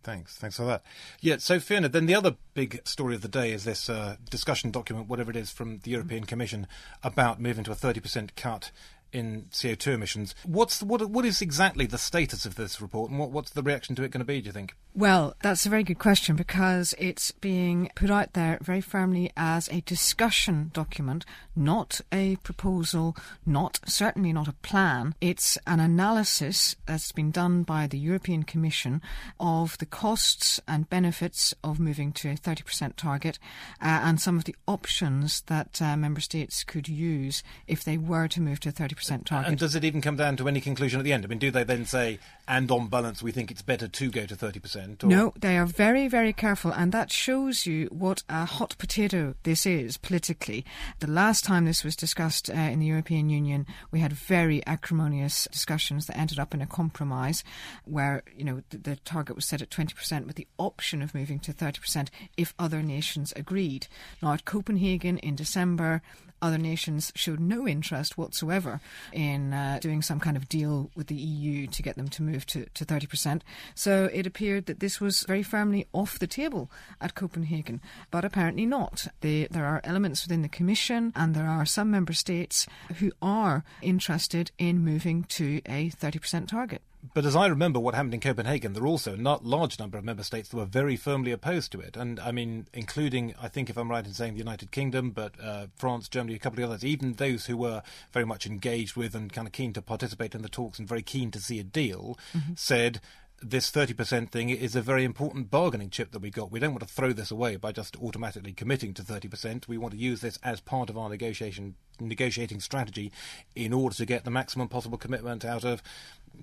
Thanks. 0.07 0.37
Thanks 0.37 0.55
for 0.55 0.63
that. 0.63 0.83
Yeah, 1.19 1.35
so 1.39 1.59
Fiona, 1.59 1.89
then 1.89 2.05
the 2.05 2.15
other 2.15 2.37
big 2.53 2.79
story 2.87 3.13
of 3.15 3.21
the 3.21 3.27
day 3.27 3.51
is 3.51 3.65
this 3.65 3.89
uh, 3.89 4.15
discussion 4.29 4.71
document, 4.71 5.09
whatever 5.09 5.31
it 5.31 5.35
is, 5.35 5.51
from 5.51 5.79
the 5.79 5.91
European 5.91 6.23
Commission 6.23 6.65
about 7.03 7.41
moving 7.41 7.65
to 7.65 7.73
a 7.73 7.75
30% 7.75 8.29
cut 8.37 8.71
in 9.11 9.47
CO2 9.51 9.93
emissions. 9.93 10.35
What's 10.43 10.83
what 10.83 11.09
what 11.09 11.25
is 11.25 11.41
exactly 11.41 11.85
the 11.85 11.97
status 11.97 12.45
of 12.45 12.55
this 12.55 12.81
report, 12.81 13.09
and 13.09 13.19
what, 13.19 13.31
what's 13.31 13.51
the 13.51 13.63
reaction 13.63 13.95
to 13.95 14.03
it 14.03 14.11
going 14.11 14.19
to 14.19 14.25
be? 14.25 14.41
Do 14.41 14.47
you 14.47 14.51
think? 14.51 14.75
Well, 14.95 15.35
that's 15.43 15.67
a 15.67 15.69
very 15.69 15.83
good 15.83 15.99
question 15.99 16.35
because 16.35 16.95
it's 16.97 17.29
being 17.31 17.91
put 17.93 18.09
out 18.09 18.33
there 18.33 18.57
very 18.61 18.81
firmly 18.81 19.31
as 19.37 19.69
a 19.69 19.81
discussion 19.81 20.71
document, 20.73 21.23
not 21.55 22.01
a 22.11 22.37
proposal, 22.37 23.15
not 23.45 23.79
certainly 23.85 24.33
not 24.33 24.47
a 24.47 24.53
plan. 24.53 25.13
It's 25.21 25.55
an 25.67 25.79
analysis 25.79 26.75
that's 26.87 27.11
been 27.11 27.29
done 27.29 27.61
by 27.61 27.85
the 27.85 27.99
European 27.99 28.41
Commission 28.41 29.03
of 29.39 29.77
the 29.77 29.85
costs 29.85 30.59
and 30.67 30.89
benefits 30.89 31.53
of 31.63 31.79
moving 31.79 32.11
to 32.13 32.31
a 32.31 32.35
30% 32.35 32.95
target 32.95 33.37
uh, 33.79 34.01
and 34.03 34.19
some 34.19 34.37
of 34.37 34.45
the 34.45 34.55
options 34.67 35.41
that 35.41 35.79
uh, 35.79 35.95
member 35.95 36.21
states 36.21 36.63
could 36.63 36.87
use 36.87 37.43
if 37.67 37.83
they 37.83 37.99
were 37.99 38.27
to 38.29 38.41
move 38.41 38.59
to 38.61 38.69
a 38.69 38.71
30% 38.71 38.96
target. 39.25 39.49
And 39.49 39.57
does 39.57 39.75
it 39.75 39.83
even 39.83 40.01
come 40.01 40.15
down 40.15 40.37
to 40.37 40.47
any 40.47 40.61
conclusion 40.61 40.99
at 40.99 41.03
the 41.03 41.13
end? 41.13 41.25
I 41.25 41.27
mean, 41.27 41.39
do 41.39 41.51
they 41.51 41.63
then 41.63 41.85
say, 41.85 42.19
and 42.47 42.69
on 42.71 42.87
balance, 42.87 43.21
we 43.21 43.31
think 43.31 43.51
it's 43.51 43.61
better 43.61 43.87
to 43.87 44.11
go 44.11 44.25
to 44.25 44.35
30%? 44.35 45.03
Or? 45.03 45.07
No, 45.07 45.33
they 45.39 45.57
are 45.57 45.65
very, 45.65 46.07
very 46.07 46.33
careful, 46.33 46.71
and 46.71 46.91
that 46.91 47.11
shows 47.11 47.65
you 47.65 47.87
what 47.87 48.23
a 48.29 48.45
hot 48.45 48.75
potato 48.77 49.35
this 49.43 49.65
is 49.65 49.97
politically. 49.97 50.65
The 50.99 51.07
last 51.07 51.43
time 51.43 51.65
this 51.65 51.83
was 51.83 51.95
discussed 51.95 52.49
uh, 52.49 52.53
in 52.53 52.79
the 52.79 52.85
European 52.85 53.29
Union, 53.29 53.65
we 53.91 53.99
had 53.99 54.13
very 54.13 54.65
acrimonious 54.65 55.47
discussions 55.51 56.05
that 56.05 56.17
ended 56.17 56.39
up 56.39 56.53
in 56.53 56.61
a 56.61 56.67
compromise 56.67 57.43
where, 57.85 58.23
you 58.35 58.43
know, 58.43 58.63
the, 58.69 58.77
the 58.77 58.95
target 58.97 59.35
was 59.35 59.45
set 59.45 59.61
at 59.61 59.69
20% 59.69 60.25
with 60.25 60.35
the 60.35 60.47
option 60.57 61.01
of 61.01 61.13
moving 61.13 61.39
to 61.39 61.53
30% 61.53 62.09
if 62.37 62.53
other 62.57 62.81
nations 62.81 63.33
agreed. 63.35 63.87
Now, 64.21 64.33
at 64.33 64.45
Copenhagen 64.45 65.17
in 65.19 65.35
December, 65.35 66.01
other 66.41 66.57
nations 66.57 67.11
showed 67.15 67.39
no 67.39 67.67
interest 67.67 68.17
whatsoever 68.17 68.79
in 69.11 69.53
uh, 69.53 69.79
doing 69.81 70.01
some 70.01 70.19
kind 70.19 70.37
of 70.37 70.47
deal 70.49 70.91
with 70.95 71.07
the 71.07 71.15
EU 71.15 71.67
to 71.67 71.81
get 71.81 71.95
them 71.95 72.07
to 72.09 72.23
move 72.23 72.45
to, 72.47 72.65
to 72.73 72.85
30%. 72.85 73.41
So 73.75 74.09
it 74.13 74.27
appeared 74.27 74.65
that 74.67 74.79
this 74.79 74.99
was 74.99 75.21
very 75.21 75.43
firmly 75.43 75.87
off 75.93 76.19
the 76.19 76.27
table 76.27 76.69
at 77.01 77.15
Copenhagen, 77.15 77.81
but 78.11 78.25
apparently 78.25 78.65
not. 78.65 79.07
They, 79.21 79.47
there 79.49 79.65
are 79.65 79.81
elements 79.83 80.23
within 80.23 80.41
the 80.41 80.49
Commission 80.49 81.11
and 81.15 81.33
there 81.33 81.47
are 81.47 81.65
some 81.65 81.91
member 81.91 82.13
states 82.13 82.67
who 82.99 83.11
are 83.21 83.63
interested 83.81 84.51
in 84.57 84.83
moving 84.83 85.23
to 85.25 85.61
a 85.65 85.89
30% 85.89 86.47
target. 86.47 86.81
But 87.13 87.25
as 87.25 87.35
I 87.35 87.47
remember 87.47 87.79
what 87.79 87.95
happened 87.95 88.13
in 88.13 88.19
Copenhagen, 88.19 88.73
there 88.73 88.81
were 88.81 88.87
also 88.87 89.13
a 89.13 89.17
not 89.17 89.45
large 89.45 89.79
number 89.79 89.97
of 89.97 90.03
member 90.03 90.23
states 90.23 90.49
that 90.49 90.57
were 90.57 90.65
very 90.65 90.95
firmly 90.95 91.31
opposed 91.31 91.71
to 91.71 91.79
it. 91.79 91.95
And 91.95 92.19
I 92.19 92.31
mean, 92.31 92.67
including, 92.73 93.35
I 93.41 93.47
think, 93.47 93.69
if 93.69 93.77
I'm 93.77 93.89
right 93.89 94.05
in 94.05 94.13
saying, 94.13 94.33
the 94.33 94.39
United 94.39 94.71
Kingdom, 94.71 95.11
but 95.11 95.33
uh, 95.41 95.67
France, 95.75 96.09
Germany, 96.09 96.35
a 96.35 96.39
couple 96.39 96.63
of 96.63 96.69
others, 96.69 96.83
even 96.83 97.13
those 97.13 97.45
who 97.45 97.55
were 97.57 97.83
very 98.11 98.25
much 98.25 98.45
engaged 98.45 98.95
with 98.95 99.15
and 99.15 99.31
kind 99.31 99.47
of 99.47 99.53
keen 99.53 99.73
to 99.73 99.81
participate 99.81 100.35
in 100.35 100.41
the 100.41 100.49
talks 100.49 100.79
and 100.79 100.87
very 100.87 101.03
keen 101.03 101.31
to 101.31 101.39
see 101.39 101.59
a 101.59 101.63
deal, 101.63 102.17
mm-hmm. 102.35 102.53
said 102.55 102.99
this 103.41 103.69
30% 103.71 104.29
thing 104.29 104.49
is 104.49 104.75
a 104.75 104.81
very 104.81 105.03
important 105.03 105.51
bargaining 105.51 105.89
chip 105.89 106.11
that 106.11 106.21
we 106.21 106.29
got. 106.29 106.51
We 106.51 106.59
don't 106.59 106.71
want 106.71 106.87
to 106.87 106.93
throw 106.93 107.13
this 107.13 107.31
away 107.31 107.55
by 107.55 107.71
just 107.71 107.95
automatically 107.97 108.53
committing 108.53 108.93
to 108.95 109.03
30%. 109.03 109.67
We 109.67 109.77
want 109.77 109.93
to 109.93 109.99
use 109.99 110.21
this 110.21 110.39
as 110.43 110.59
part 110.59 110.89
of 110.89 110.97
our 110.97 111.09
negotiation 111.09 111.75
negotiating 111.99 112.59
strategy 112.59 113.11
in 113.55 113.73
order 113.73 113.95
to 113.95 114.05
get 114.05 114.23
the 114.23 114.31
maximum 114.31 114.67
possible 114.67 114.97
commitment 114.97 115.43
out 115.43 115.63
of 115.63 115.81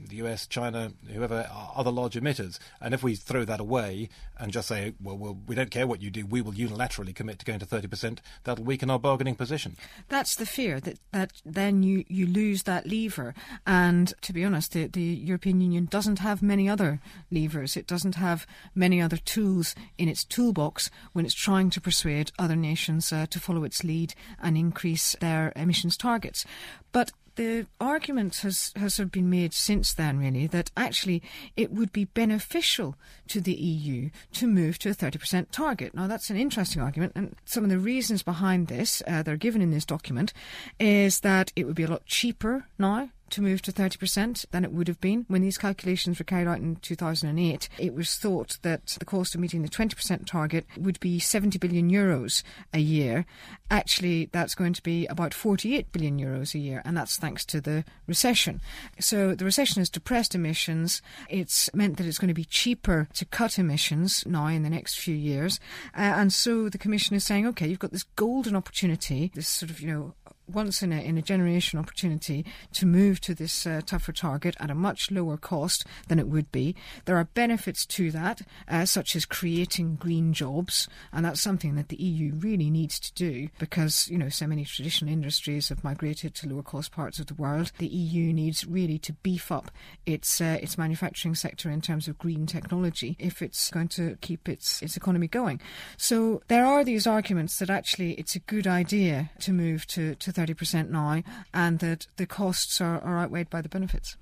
the 0.09 0.17
US, 0.17 0.47
China, 0.47 0.93
whoever, 1.13 1.49
other 1.75 1.91
large 1.91 2.15
emitters. 2.15 2.59
And 2.81 2.95
if 2.95 3.03
we 3.03 3.15
throw 3.15 3.45
that 3.45 3.61
away 3.61 4.09
and 4.39 4.53
just 4.53 4.69
say, 4.69 4.95
well, 5.01 5.17
well, 5.17 5.39
we 5.47 5.55
don't 5.55 5.71
care 5.71 5.87
what 5.87 6.03
you 6.03 6.11
do, 6.11 6.27
we 6.27 6.41
will 6.41 6.53
unilaterally 6.53 7.15
commit 7.15 7.39
to 7.39 7.45
going 7.45 7.61
to 7.61 7.67
30%, 7.67 8.19
that'll 8.43 8.65
weaken 8.65 8.91
our 8.91 8.99
bargaining 8.99 9.37
position. 9.37 9.77
That's 10.09 10.35
the 10.35 10.47
fear, 10.47 10.81
that, 10.81 10.99
that 11.13 11.33
then 11.45 11.83
you, 11.83 12.05
you 12.09 12.27
lose 12.27 12.65
that 12.65 12.87
lever. 12.87 13.35
And 13.67 14.13
to 14.23 14.33
be 14.33 14.45
honest, 14.45 14.73
the, 14.73 14.89
the 14.89 15.01
European 15.01 15.61
Union 15.61 15.87
doesn't 15.87 16.19
have 16.19 16.43
many 16.43 16.69
other 16.69 16.84
levers. 17.31 17.77
It 17.77 17.87
doesn't 17.87 18.17
have 18.17 18.47
many 18.75 19.01
other 19.01 19.17
tools 19.17 19.75
in 19.99 20.09
its 20.09 20.25
toolbox 20.25 20.91
when 21.13 21.25
it's 21.25 21.35
trying 21.35 21.71
to 21.71 21.81
persuade 21.81 22.33
other 22.39 22.57
nations 22.57 23.13
uh, 23.13 23.27
to 23.31 23.41
follow 23.41 23.65
its 23.65 23.85
lead 23.85 24.15
and 24.43 24.57
increase 24.57 25.17
their 25.21 25.53
emissions 25.57 25.97
targets. 25.97 26.45
But 26.93 27.13
the 27.37 27.67
argument 27.81 28.37
has, 28.39 28.73
has 28.77 28.99
been 28.99 29.29
made 29.29 29.53
since 29.53 29.93
then, 29.93 30.19
really, 30.19 30.47
that 30.49 30.71
actually 30.77 31.23
it 31.57 31.73
would 31.73 31.93
be 31.93 32.05
beneficial 32.05 32.97
to 33.29 33.41
the 33.41 33.55
EU 33.55 34.11
to 34.35 34.47
move 34.47 34.79
to 34.81 34.91
a 34.91 34.95
30% 34.95 35.51
target. 35.51 35.95
Now, 35.95 36.07
that's 36.07 36.31
an 36.31 36.37
interesting 36.37 36.81
argument, 36.81 37.13
and 37.17 37.35
some 37.45 37.65
of 37.65 37.71
the 37.71 37.79
reasons 37.79 38.23
behind 38.23 38.69
this, 38.69 39.03
uh, 39.07 39.23
they're 39.23 39.37
given 39.37 39.63
in 39.63 39.71
this 39.71 39.85
document, 39.85 40.33
is 40.79 41.21
that 41.21 41.53
it 41.57 41.67
would 41.67 41.77
be 41.77 41.85
a 41.85 41.91
lot 41.91 42.07
cheaper 42.07 42.67
now 42.79 43.11
to 43.35 43.43
move 43.43 43.61
to 43.63 43.73
30% 43.73 44.47
than 44.51 44.65
it 44.65 44.73
would 44.73 44.89
have 44.89 45.01
been. 45.01 45.25
When 45.29 45.43
these 45.43 45.59
calculations 45.59 46.19
were 46.19 46.25
carried 46.25 46.47
out 46.47 46.59
in 46.59 46.77
2008, 46.77 47.69
it 47.79 47.95
was 47.95 48.15
thought 48.15 48.59
that 48.63 48.87
the 48.99 49.05
cost 49.05 49.35
of 49.35 49.41
meeting 49.41 49.63
the 49.63 49.69
20% 49.69 50.27
target 50.27 50.67
would 50.77 51.01
be 51.01 51.19
70 51.19 51.59
billion 51.59 51.91
euros 51.91 52.43
a 52.73 52.79
year. 52.79 53.27
Actually, 53.71 54.31
that's 54.33 54.55
going 54.55 54.73
to 54.73 54.83
be 54.83 55.07
about 55.07 55.35
48 55.35 55.91
billion 55.91 56.19
euros 56.19 56.55
a 56.55 56.59
year, 56.59 56.81
and 56.85 56.97
that's 56.97 57.17
thanks 57.17 57.45
to 57.47 57.61
the 57.61 57.85
recession. 58.07 58.61
So 59.01 59.35
the 59.35 59.45
recession 59.45 59.81
has 59.81 59.91
depressed 59.91 60.35
emissions. 60.35 61.03
It's 61.29 61.73
meant 61.75 61.97
that 61.97 62.07
it's 62.07 62.19
going 62.19 62.29
to 62.29 62.35
be 62.35 62.45
cheaper 62.45 63.09
to 63.15 63.25
cut 63.25 63.59
emissions 63.59 64.25
now 64.27 64.47
in 64.47 64.63
the 64.63 64.71
next 64.71 64.99
few 64.99 65.15
years. 65.15 65.59
Uh, 65.97 66.03
and 66.03 66.33
so 66.33 66.69
the 66.69 66.79
Commission 66.79 67.17
is 67.17 67.25
saying, 67.25 67.47
okay, 67.49 67.67
you've 67.67 67.79
got 67.79 67.93
this 67.93 68.05
golden 68.17 68.55
opportunity, 68.55 69.33
this 69.35 69.49
sort 69.49 69.71
of, 69.71 69.81
you 69.81 69.89
know, 69.89 70.15
once 70.53 70.83
in 70.83 70.93
a, 70.93 71.01
in 71.01 71.17
a 71.19 71.23
generation 71.23 71.79
opportunity 71.79 72.45
to 72.73 72.87
move 72.87 73.21
to 73.21 73.35
this 73.35 73.67
uh, 73.67 73.81
tougher 73.85 74.13
target 74.13 74.57
at 74.61 74.71
a 74.71 74.75
much 74.75 75.11
lower 75.11 75.37
cost 75.37 75.85
than 76.09 76.19
it 76.19 76.29
would 76.29 76.51
be. 76.53 76.75
There 77.05 77.17
are 77.17 77.25
benefits 77.25 77.87
to 77.87 78.11
that, 78.11 78.43
uh, 78.69 78.85
such 78.85 79.17
as 79.17 79.25
creating 79.25 79.97
green 79.97 80.33
jobs, 80.33 80.89
and 81.13 81.25
that's 81.25 81.41
something 81.41 81.75
that 81.77 81.89
the 81.89 82.03
EU 82.03 82.35
really 82.35 82.71
needs 82.71 82.99
to 83.01 83.13
do 83.15 83.49
because 83.59 84.09
you 84.09 84.19
know 84.19 84.29
so 84.29 84.47
many 84.47 84.65
traditional 84.65 85.13
industries 85.13 85.69
have 85.69 85.85
migrated 85.85 86.35
to 86.35 86.49
lower 86.49 86.63
cost 86.63 86.93
parts 86.93 87.19
of 87.19 87.27
the 87.27 87.35
world. 87.35 87.73
The 87.79 87.87
EU 87.87 88.33
needs 88.33 88.67
really 88.67 88.99
to 88.99 89.13
beef 89.13 89.51
up 89.51 89.71
its 90.07 90.41
uh, 90.41 90.59
its 90.61 90.77
manufacturing 90.77 91.35
sector 91.35 91.71
in 91.71 91.81
terms 91.81 92.09
of 92.09 92.19
green 92.19 92.47
technology 92.47 93.17
if 93.19 93.43
it's 93.43 93.71
going 93.71 93.89
to 93.89 94.17
keep 94.21 94.49
its 94.49 94.83
its 94.83 94.97
economy 94.97 95.29
going. 95.29 95.61
So 95.97 96.43
there 96.49 96.67
are 96.67 96.85
these 96.85 97.07
arguments 97.07 97.59
that 97.59 97.71
actually 97.71 98.13
it's 98.13 98.35
a 98.35 98.41
good 98.41 98.67
idea 98.67 99.31
to 99.41 99.53
move 99.53 99.87
to 99.89 100.15
to 100.17 100.33
30% 100.35 100.91
now 100.91 101.23
and 101.53 101.79
that 101.79 102.07
the 102.17 102.27
costs 102.27 102.81
are, 102.81 103.01
are 103.01 103.19
outweighed 103.19 103.51
by 103.51 103.63
the 103.63 103.69
benefits. 103.69 104.17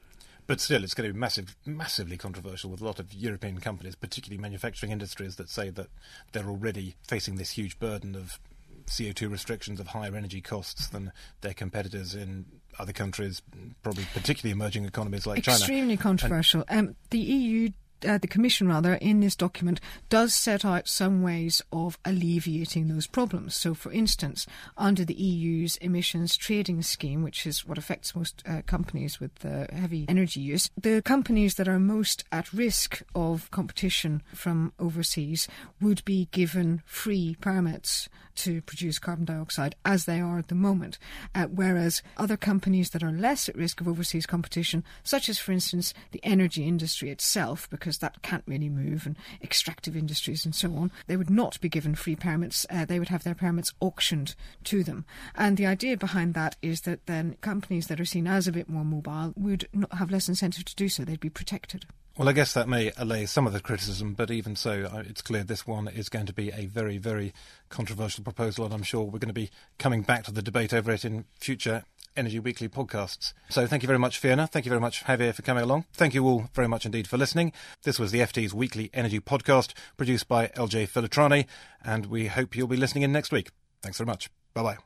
But 0.47 0.61
still, 0.61 0.83
it's 0.83 0.95
going 0.95 1.09
to 1.09 1.15
be 1.15 1.19
massive, 1.19 1.57
massively 1.65 2.17
controversial 2.17 2.71
with 2.71 2.81
a 2.81 2.85
lot 2.85 2.99
of 2.99 3.15
European 3.15 3.61
companies, 3.61 3.95
particularly 3.95 4.41
manufacturing 4.41 4.91
industries, 4.91 5.37
that 5.37 5.49
say 5.49 5.71
that 5.71 5.87
they're 6.33 6.49
already 6.49 6.97
facing 7.07 7.37
this 7.37 7.53
huge 7.53 7.79
burden 7.79 8.17
of 8.17 8.41
CO2 8.87 9.31
restrictions 9.31 9.79
of 9.79 9.89
higher 9.89 10.15
energy 10.17 10.41
costs 10.41 10.89
than 10.89 11.13
their 11.41 11.55
competitors 11.55 12.15
in 12.15 12.47
other 12.79 12.93
countries, 12.93 13.41
probably 13.83 14.07
particularly 14.13 14.53
emerging 14.53 14.85
economies 14.85 15.27
like 15.27 15.39
Extremely 15.39 15.59
China. 15.59 15.65
Extremely 15.65 15.97
controversial. 15.97 16.65
Um, 16.69 16.97
the 17.11 17.19
EU 17.19 17.71
uh, 18.05 18.19
the 18.19 18.27
Commission, 18.27 18.69
rather, 18.69 18.95
in 18.95 19.21
this 19.21 19.37
document 19.37 19.81
does 20.09 20.35
set 20.35 20.65
out 20.65 20.89
some 20.89 21.23
ways 21.23 21.63
of 21.73 21.99
alleviating 22.05 22.89
those 22.89 23.07
problems. 23.07 23.55
So, 23.55 23.75
for 23.75 23.93
instance, 23.93 24.47
under 24.77 25.05
the 25.05 25.15
EU's 25.15 25.77
emissions 25.79 26.37
trading 26.37 26.83
scheme, 26.83 27.23
which 27.23 27.47
is 27.47 27.67
what 27.67 27.79
affects 27.79 28.15
most 28.15 28.43
uh, 28.47 28.63
companies 28.67 29.21
with 29.21 29.33
uh, 29.45 29.67
heavy 29.73 30.07
energy 30.09 30.41
use, 30.41 30.71
the 30.81 31.03
companies 31.03 31.55
that 31.55 31.69
are 31.69 31.79
most 31.79 32.25
at 32.33 32.53
risk 32.53 33.03
of 33.15 33.51
competition 33.51 34.23
from 34.35 34.73
overseas 34.79 35.49
would 35.81 36.05
be 36.05 36.29
given 36.33 36.83
free 36.87 37.37
permits 37.41 38.09
to 38.35 38.63
produce 38.63 38.99
carbon 38.99 39.25
dioxide 39.25 39.75
as 39.85 40.05
they 40.05 40.21
are 40.21 40.39
at 40.39 40.49
the 40.49 40.55
moment. 40.55 40.99
Uh, 41.35 41.45
whereas 41.45 42.03
other 42.17 42.37
companies 42.37 42.91
that 42.91 43.03
are 43.03 43.13
less 43.13 43.49
at 43.49 43.57
risk 43.57 43.81
of 43.81 43.89
overseas 43.89 44.27
competition, 44.27 44.85
such 45.03 45.29
as, 45.29 45.39
for 45.39 45.53
instance, 45.53 45.93
the 46.13 46.21
energy 46.25 46.67
industry 46.67 47.11
itself, 47.11 47.69
because 47.71 47.92
that 47.99 48.23
can't 48.23 48.45
really 48.47 48.69
move, 48.69 49.07
and 49.07 49.17
extractive 49.43 49.97
industries 49.97 50.45
and 50.45 50.55
so 50.55 50.75
on, 50.75 50.91
they 51.07 51.17
would 51.17 51.31
not 51.31 51.61
be 51.61 51.69
given 51.69 51.95
free 51.95 52.17
permits. 52.17 52.67
Uh, 52.71 52.85
they 52.85 52.99
would 52.99 53.09
have 53.09 53.25
their 53.25 53.35
permits 53.35 53.73
auctioned 53.81 54.35
to 54.65 54.83
them. 54.83 55.05
And 55.35 55.57
the 55.57 55.67
idea 55.67 55.97
behind 55.97 56.35
that 56.35 56.57
is 56.63 56.83
that 56.83 57.07
then 57.07 57.37
companies 57.41 57.87
that 57.89 58.01
are 58.01 58.05
seen 58.05 58.27
as 58.27 58.47
a 58.47 58.53
bit 58.53 58.69
more 58.69 58.85
mobile 58.85 59.33
would 59.37 59.69
not 59.73 59.95
have 59.95 60.11
less 60.11 60.29
incentive 60.29 60.65
to 60.65 60.77
do 60.77 60.89
so. 60.89 61.05
They'd 61.05 61.21
be 61.21 61.31
protected. 61.31 61.87
Well, 62.19 62.29
I 62.29 62.33
guess 62.33 62.53
that 62.53 62.69
may 62.69 62.93
allay 62.99 63.25
some 63.25 63.47
of 63.47 63.55
the 63.55 63.61
criticism, 63.61 64.13
but 64.13 64.31
even 64.31 64.55
so, 64.55 65.03
it's 65.09 65.23
clear 65.23 65.45
this 65.45 65.67
one 65.67 65.89
is 65.89 66.11
going 66.11 66.27
to 66.27 66.35
be 66.35 66.51
a 66.51 66.67
very, 66.67 66.99
very 66.99 67.33
controversial 67.71 68.23
proposal, 68.23 68.67
and 68.67 68.75
I'm 68.75 68.83
sure 68.83 69.05
we're 69.05 69.19
going 69.19 69.29
to 69.29 69.33
be 69.33 69.51
coming 69.79 70.03
back 70.03 70.25
to 70.25 70.33
the 70.33 70.43
debate 70.43 70.75
over 70.75 70.93
it 70.93 71.07
in 71.07 71.25
future 71.41 71.85
Energy 72.17 72.39
Weekly 72.39 72.69
podcasts. 72.69 73.33
So 73.49 73.67
thank 73.67 73.83
you 73.83 73.87
very 73.87 73.99
much, 73.99 74.19
Fiona. 74.19 74.47
Thank 74.47 74.65
you 74.65 74.71
very 74.71 74.81
much, 74.81 75.05
Javier, 75.05 75.35
for 75.35 75.43
coming 75.43 75.63
along. 75.63 75.87
Thank 75.93 76.15
you 76.15 76.27
all 76.27 76.49
very 76.55 76.69
much 76.69 76.87
indeed 76.87 77.07
for 77.07 77.17
listening. 77.17 77.53
This 77.85 77.99
was 77.99 78.13
the 78.13 78.21
FT's 78.21 78.55
weekly 78.55 78.91
energy 78.93 79.21
podcast 79.21 79.73
produced 79.97 80.29
by 80.29 80.49
LJ 80.49 80.89
Filotrani, 80.89 81.47
and 81.85 82.07
we 82.07 82.27
hope 82.27 82.57
you'll 82.57 82.67
be 82.67 82.77
listening 82.77 83.03
in 83.03 83.13
next 83.13 83.33
week. 83.33 83.51
Thanks 83.83 83.99
very 83.99 84.07
much. 84.07 84.31
Bye 84.55 84.63
bye. 84.63 84.79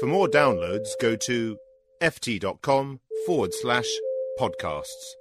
For 0.00 0.06
more 0.06 0.28
downloads, 0.28 0.88
go 1.00 1.16
to 1.16 1.56
ft.com 2.02 3.00
forward 3.26 3.54
slash 3.54 3.88
podcasts. 4.38 5.14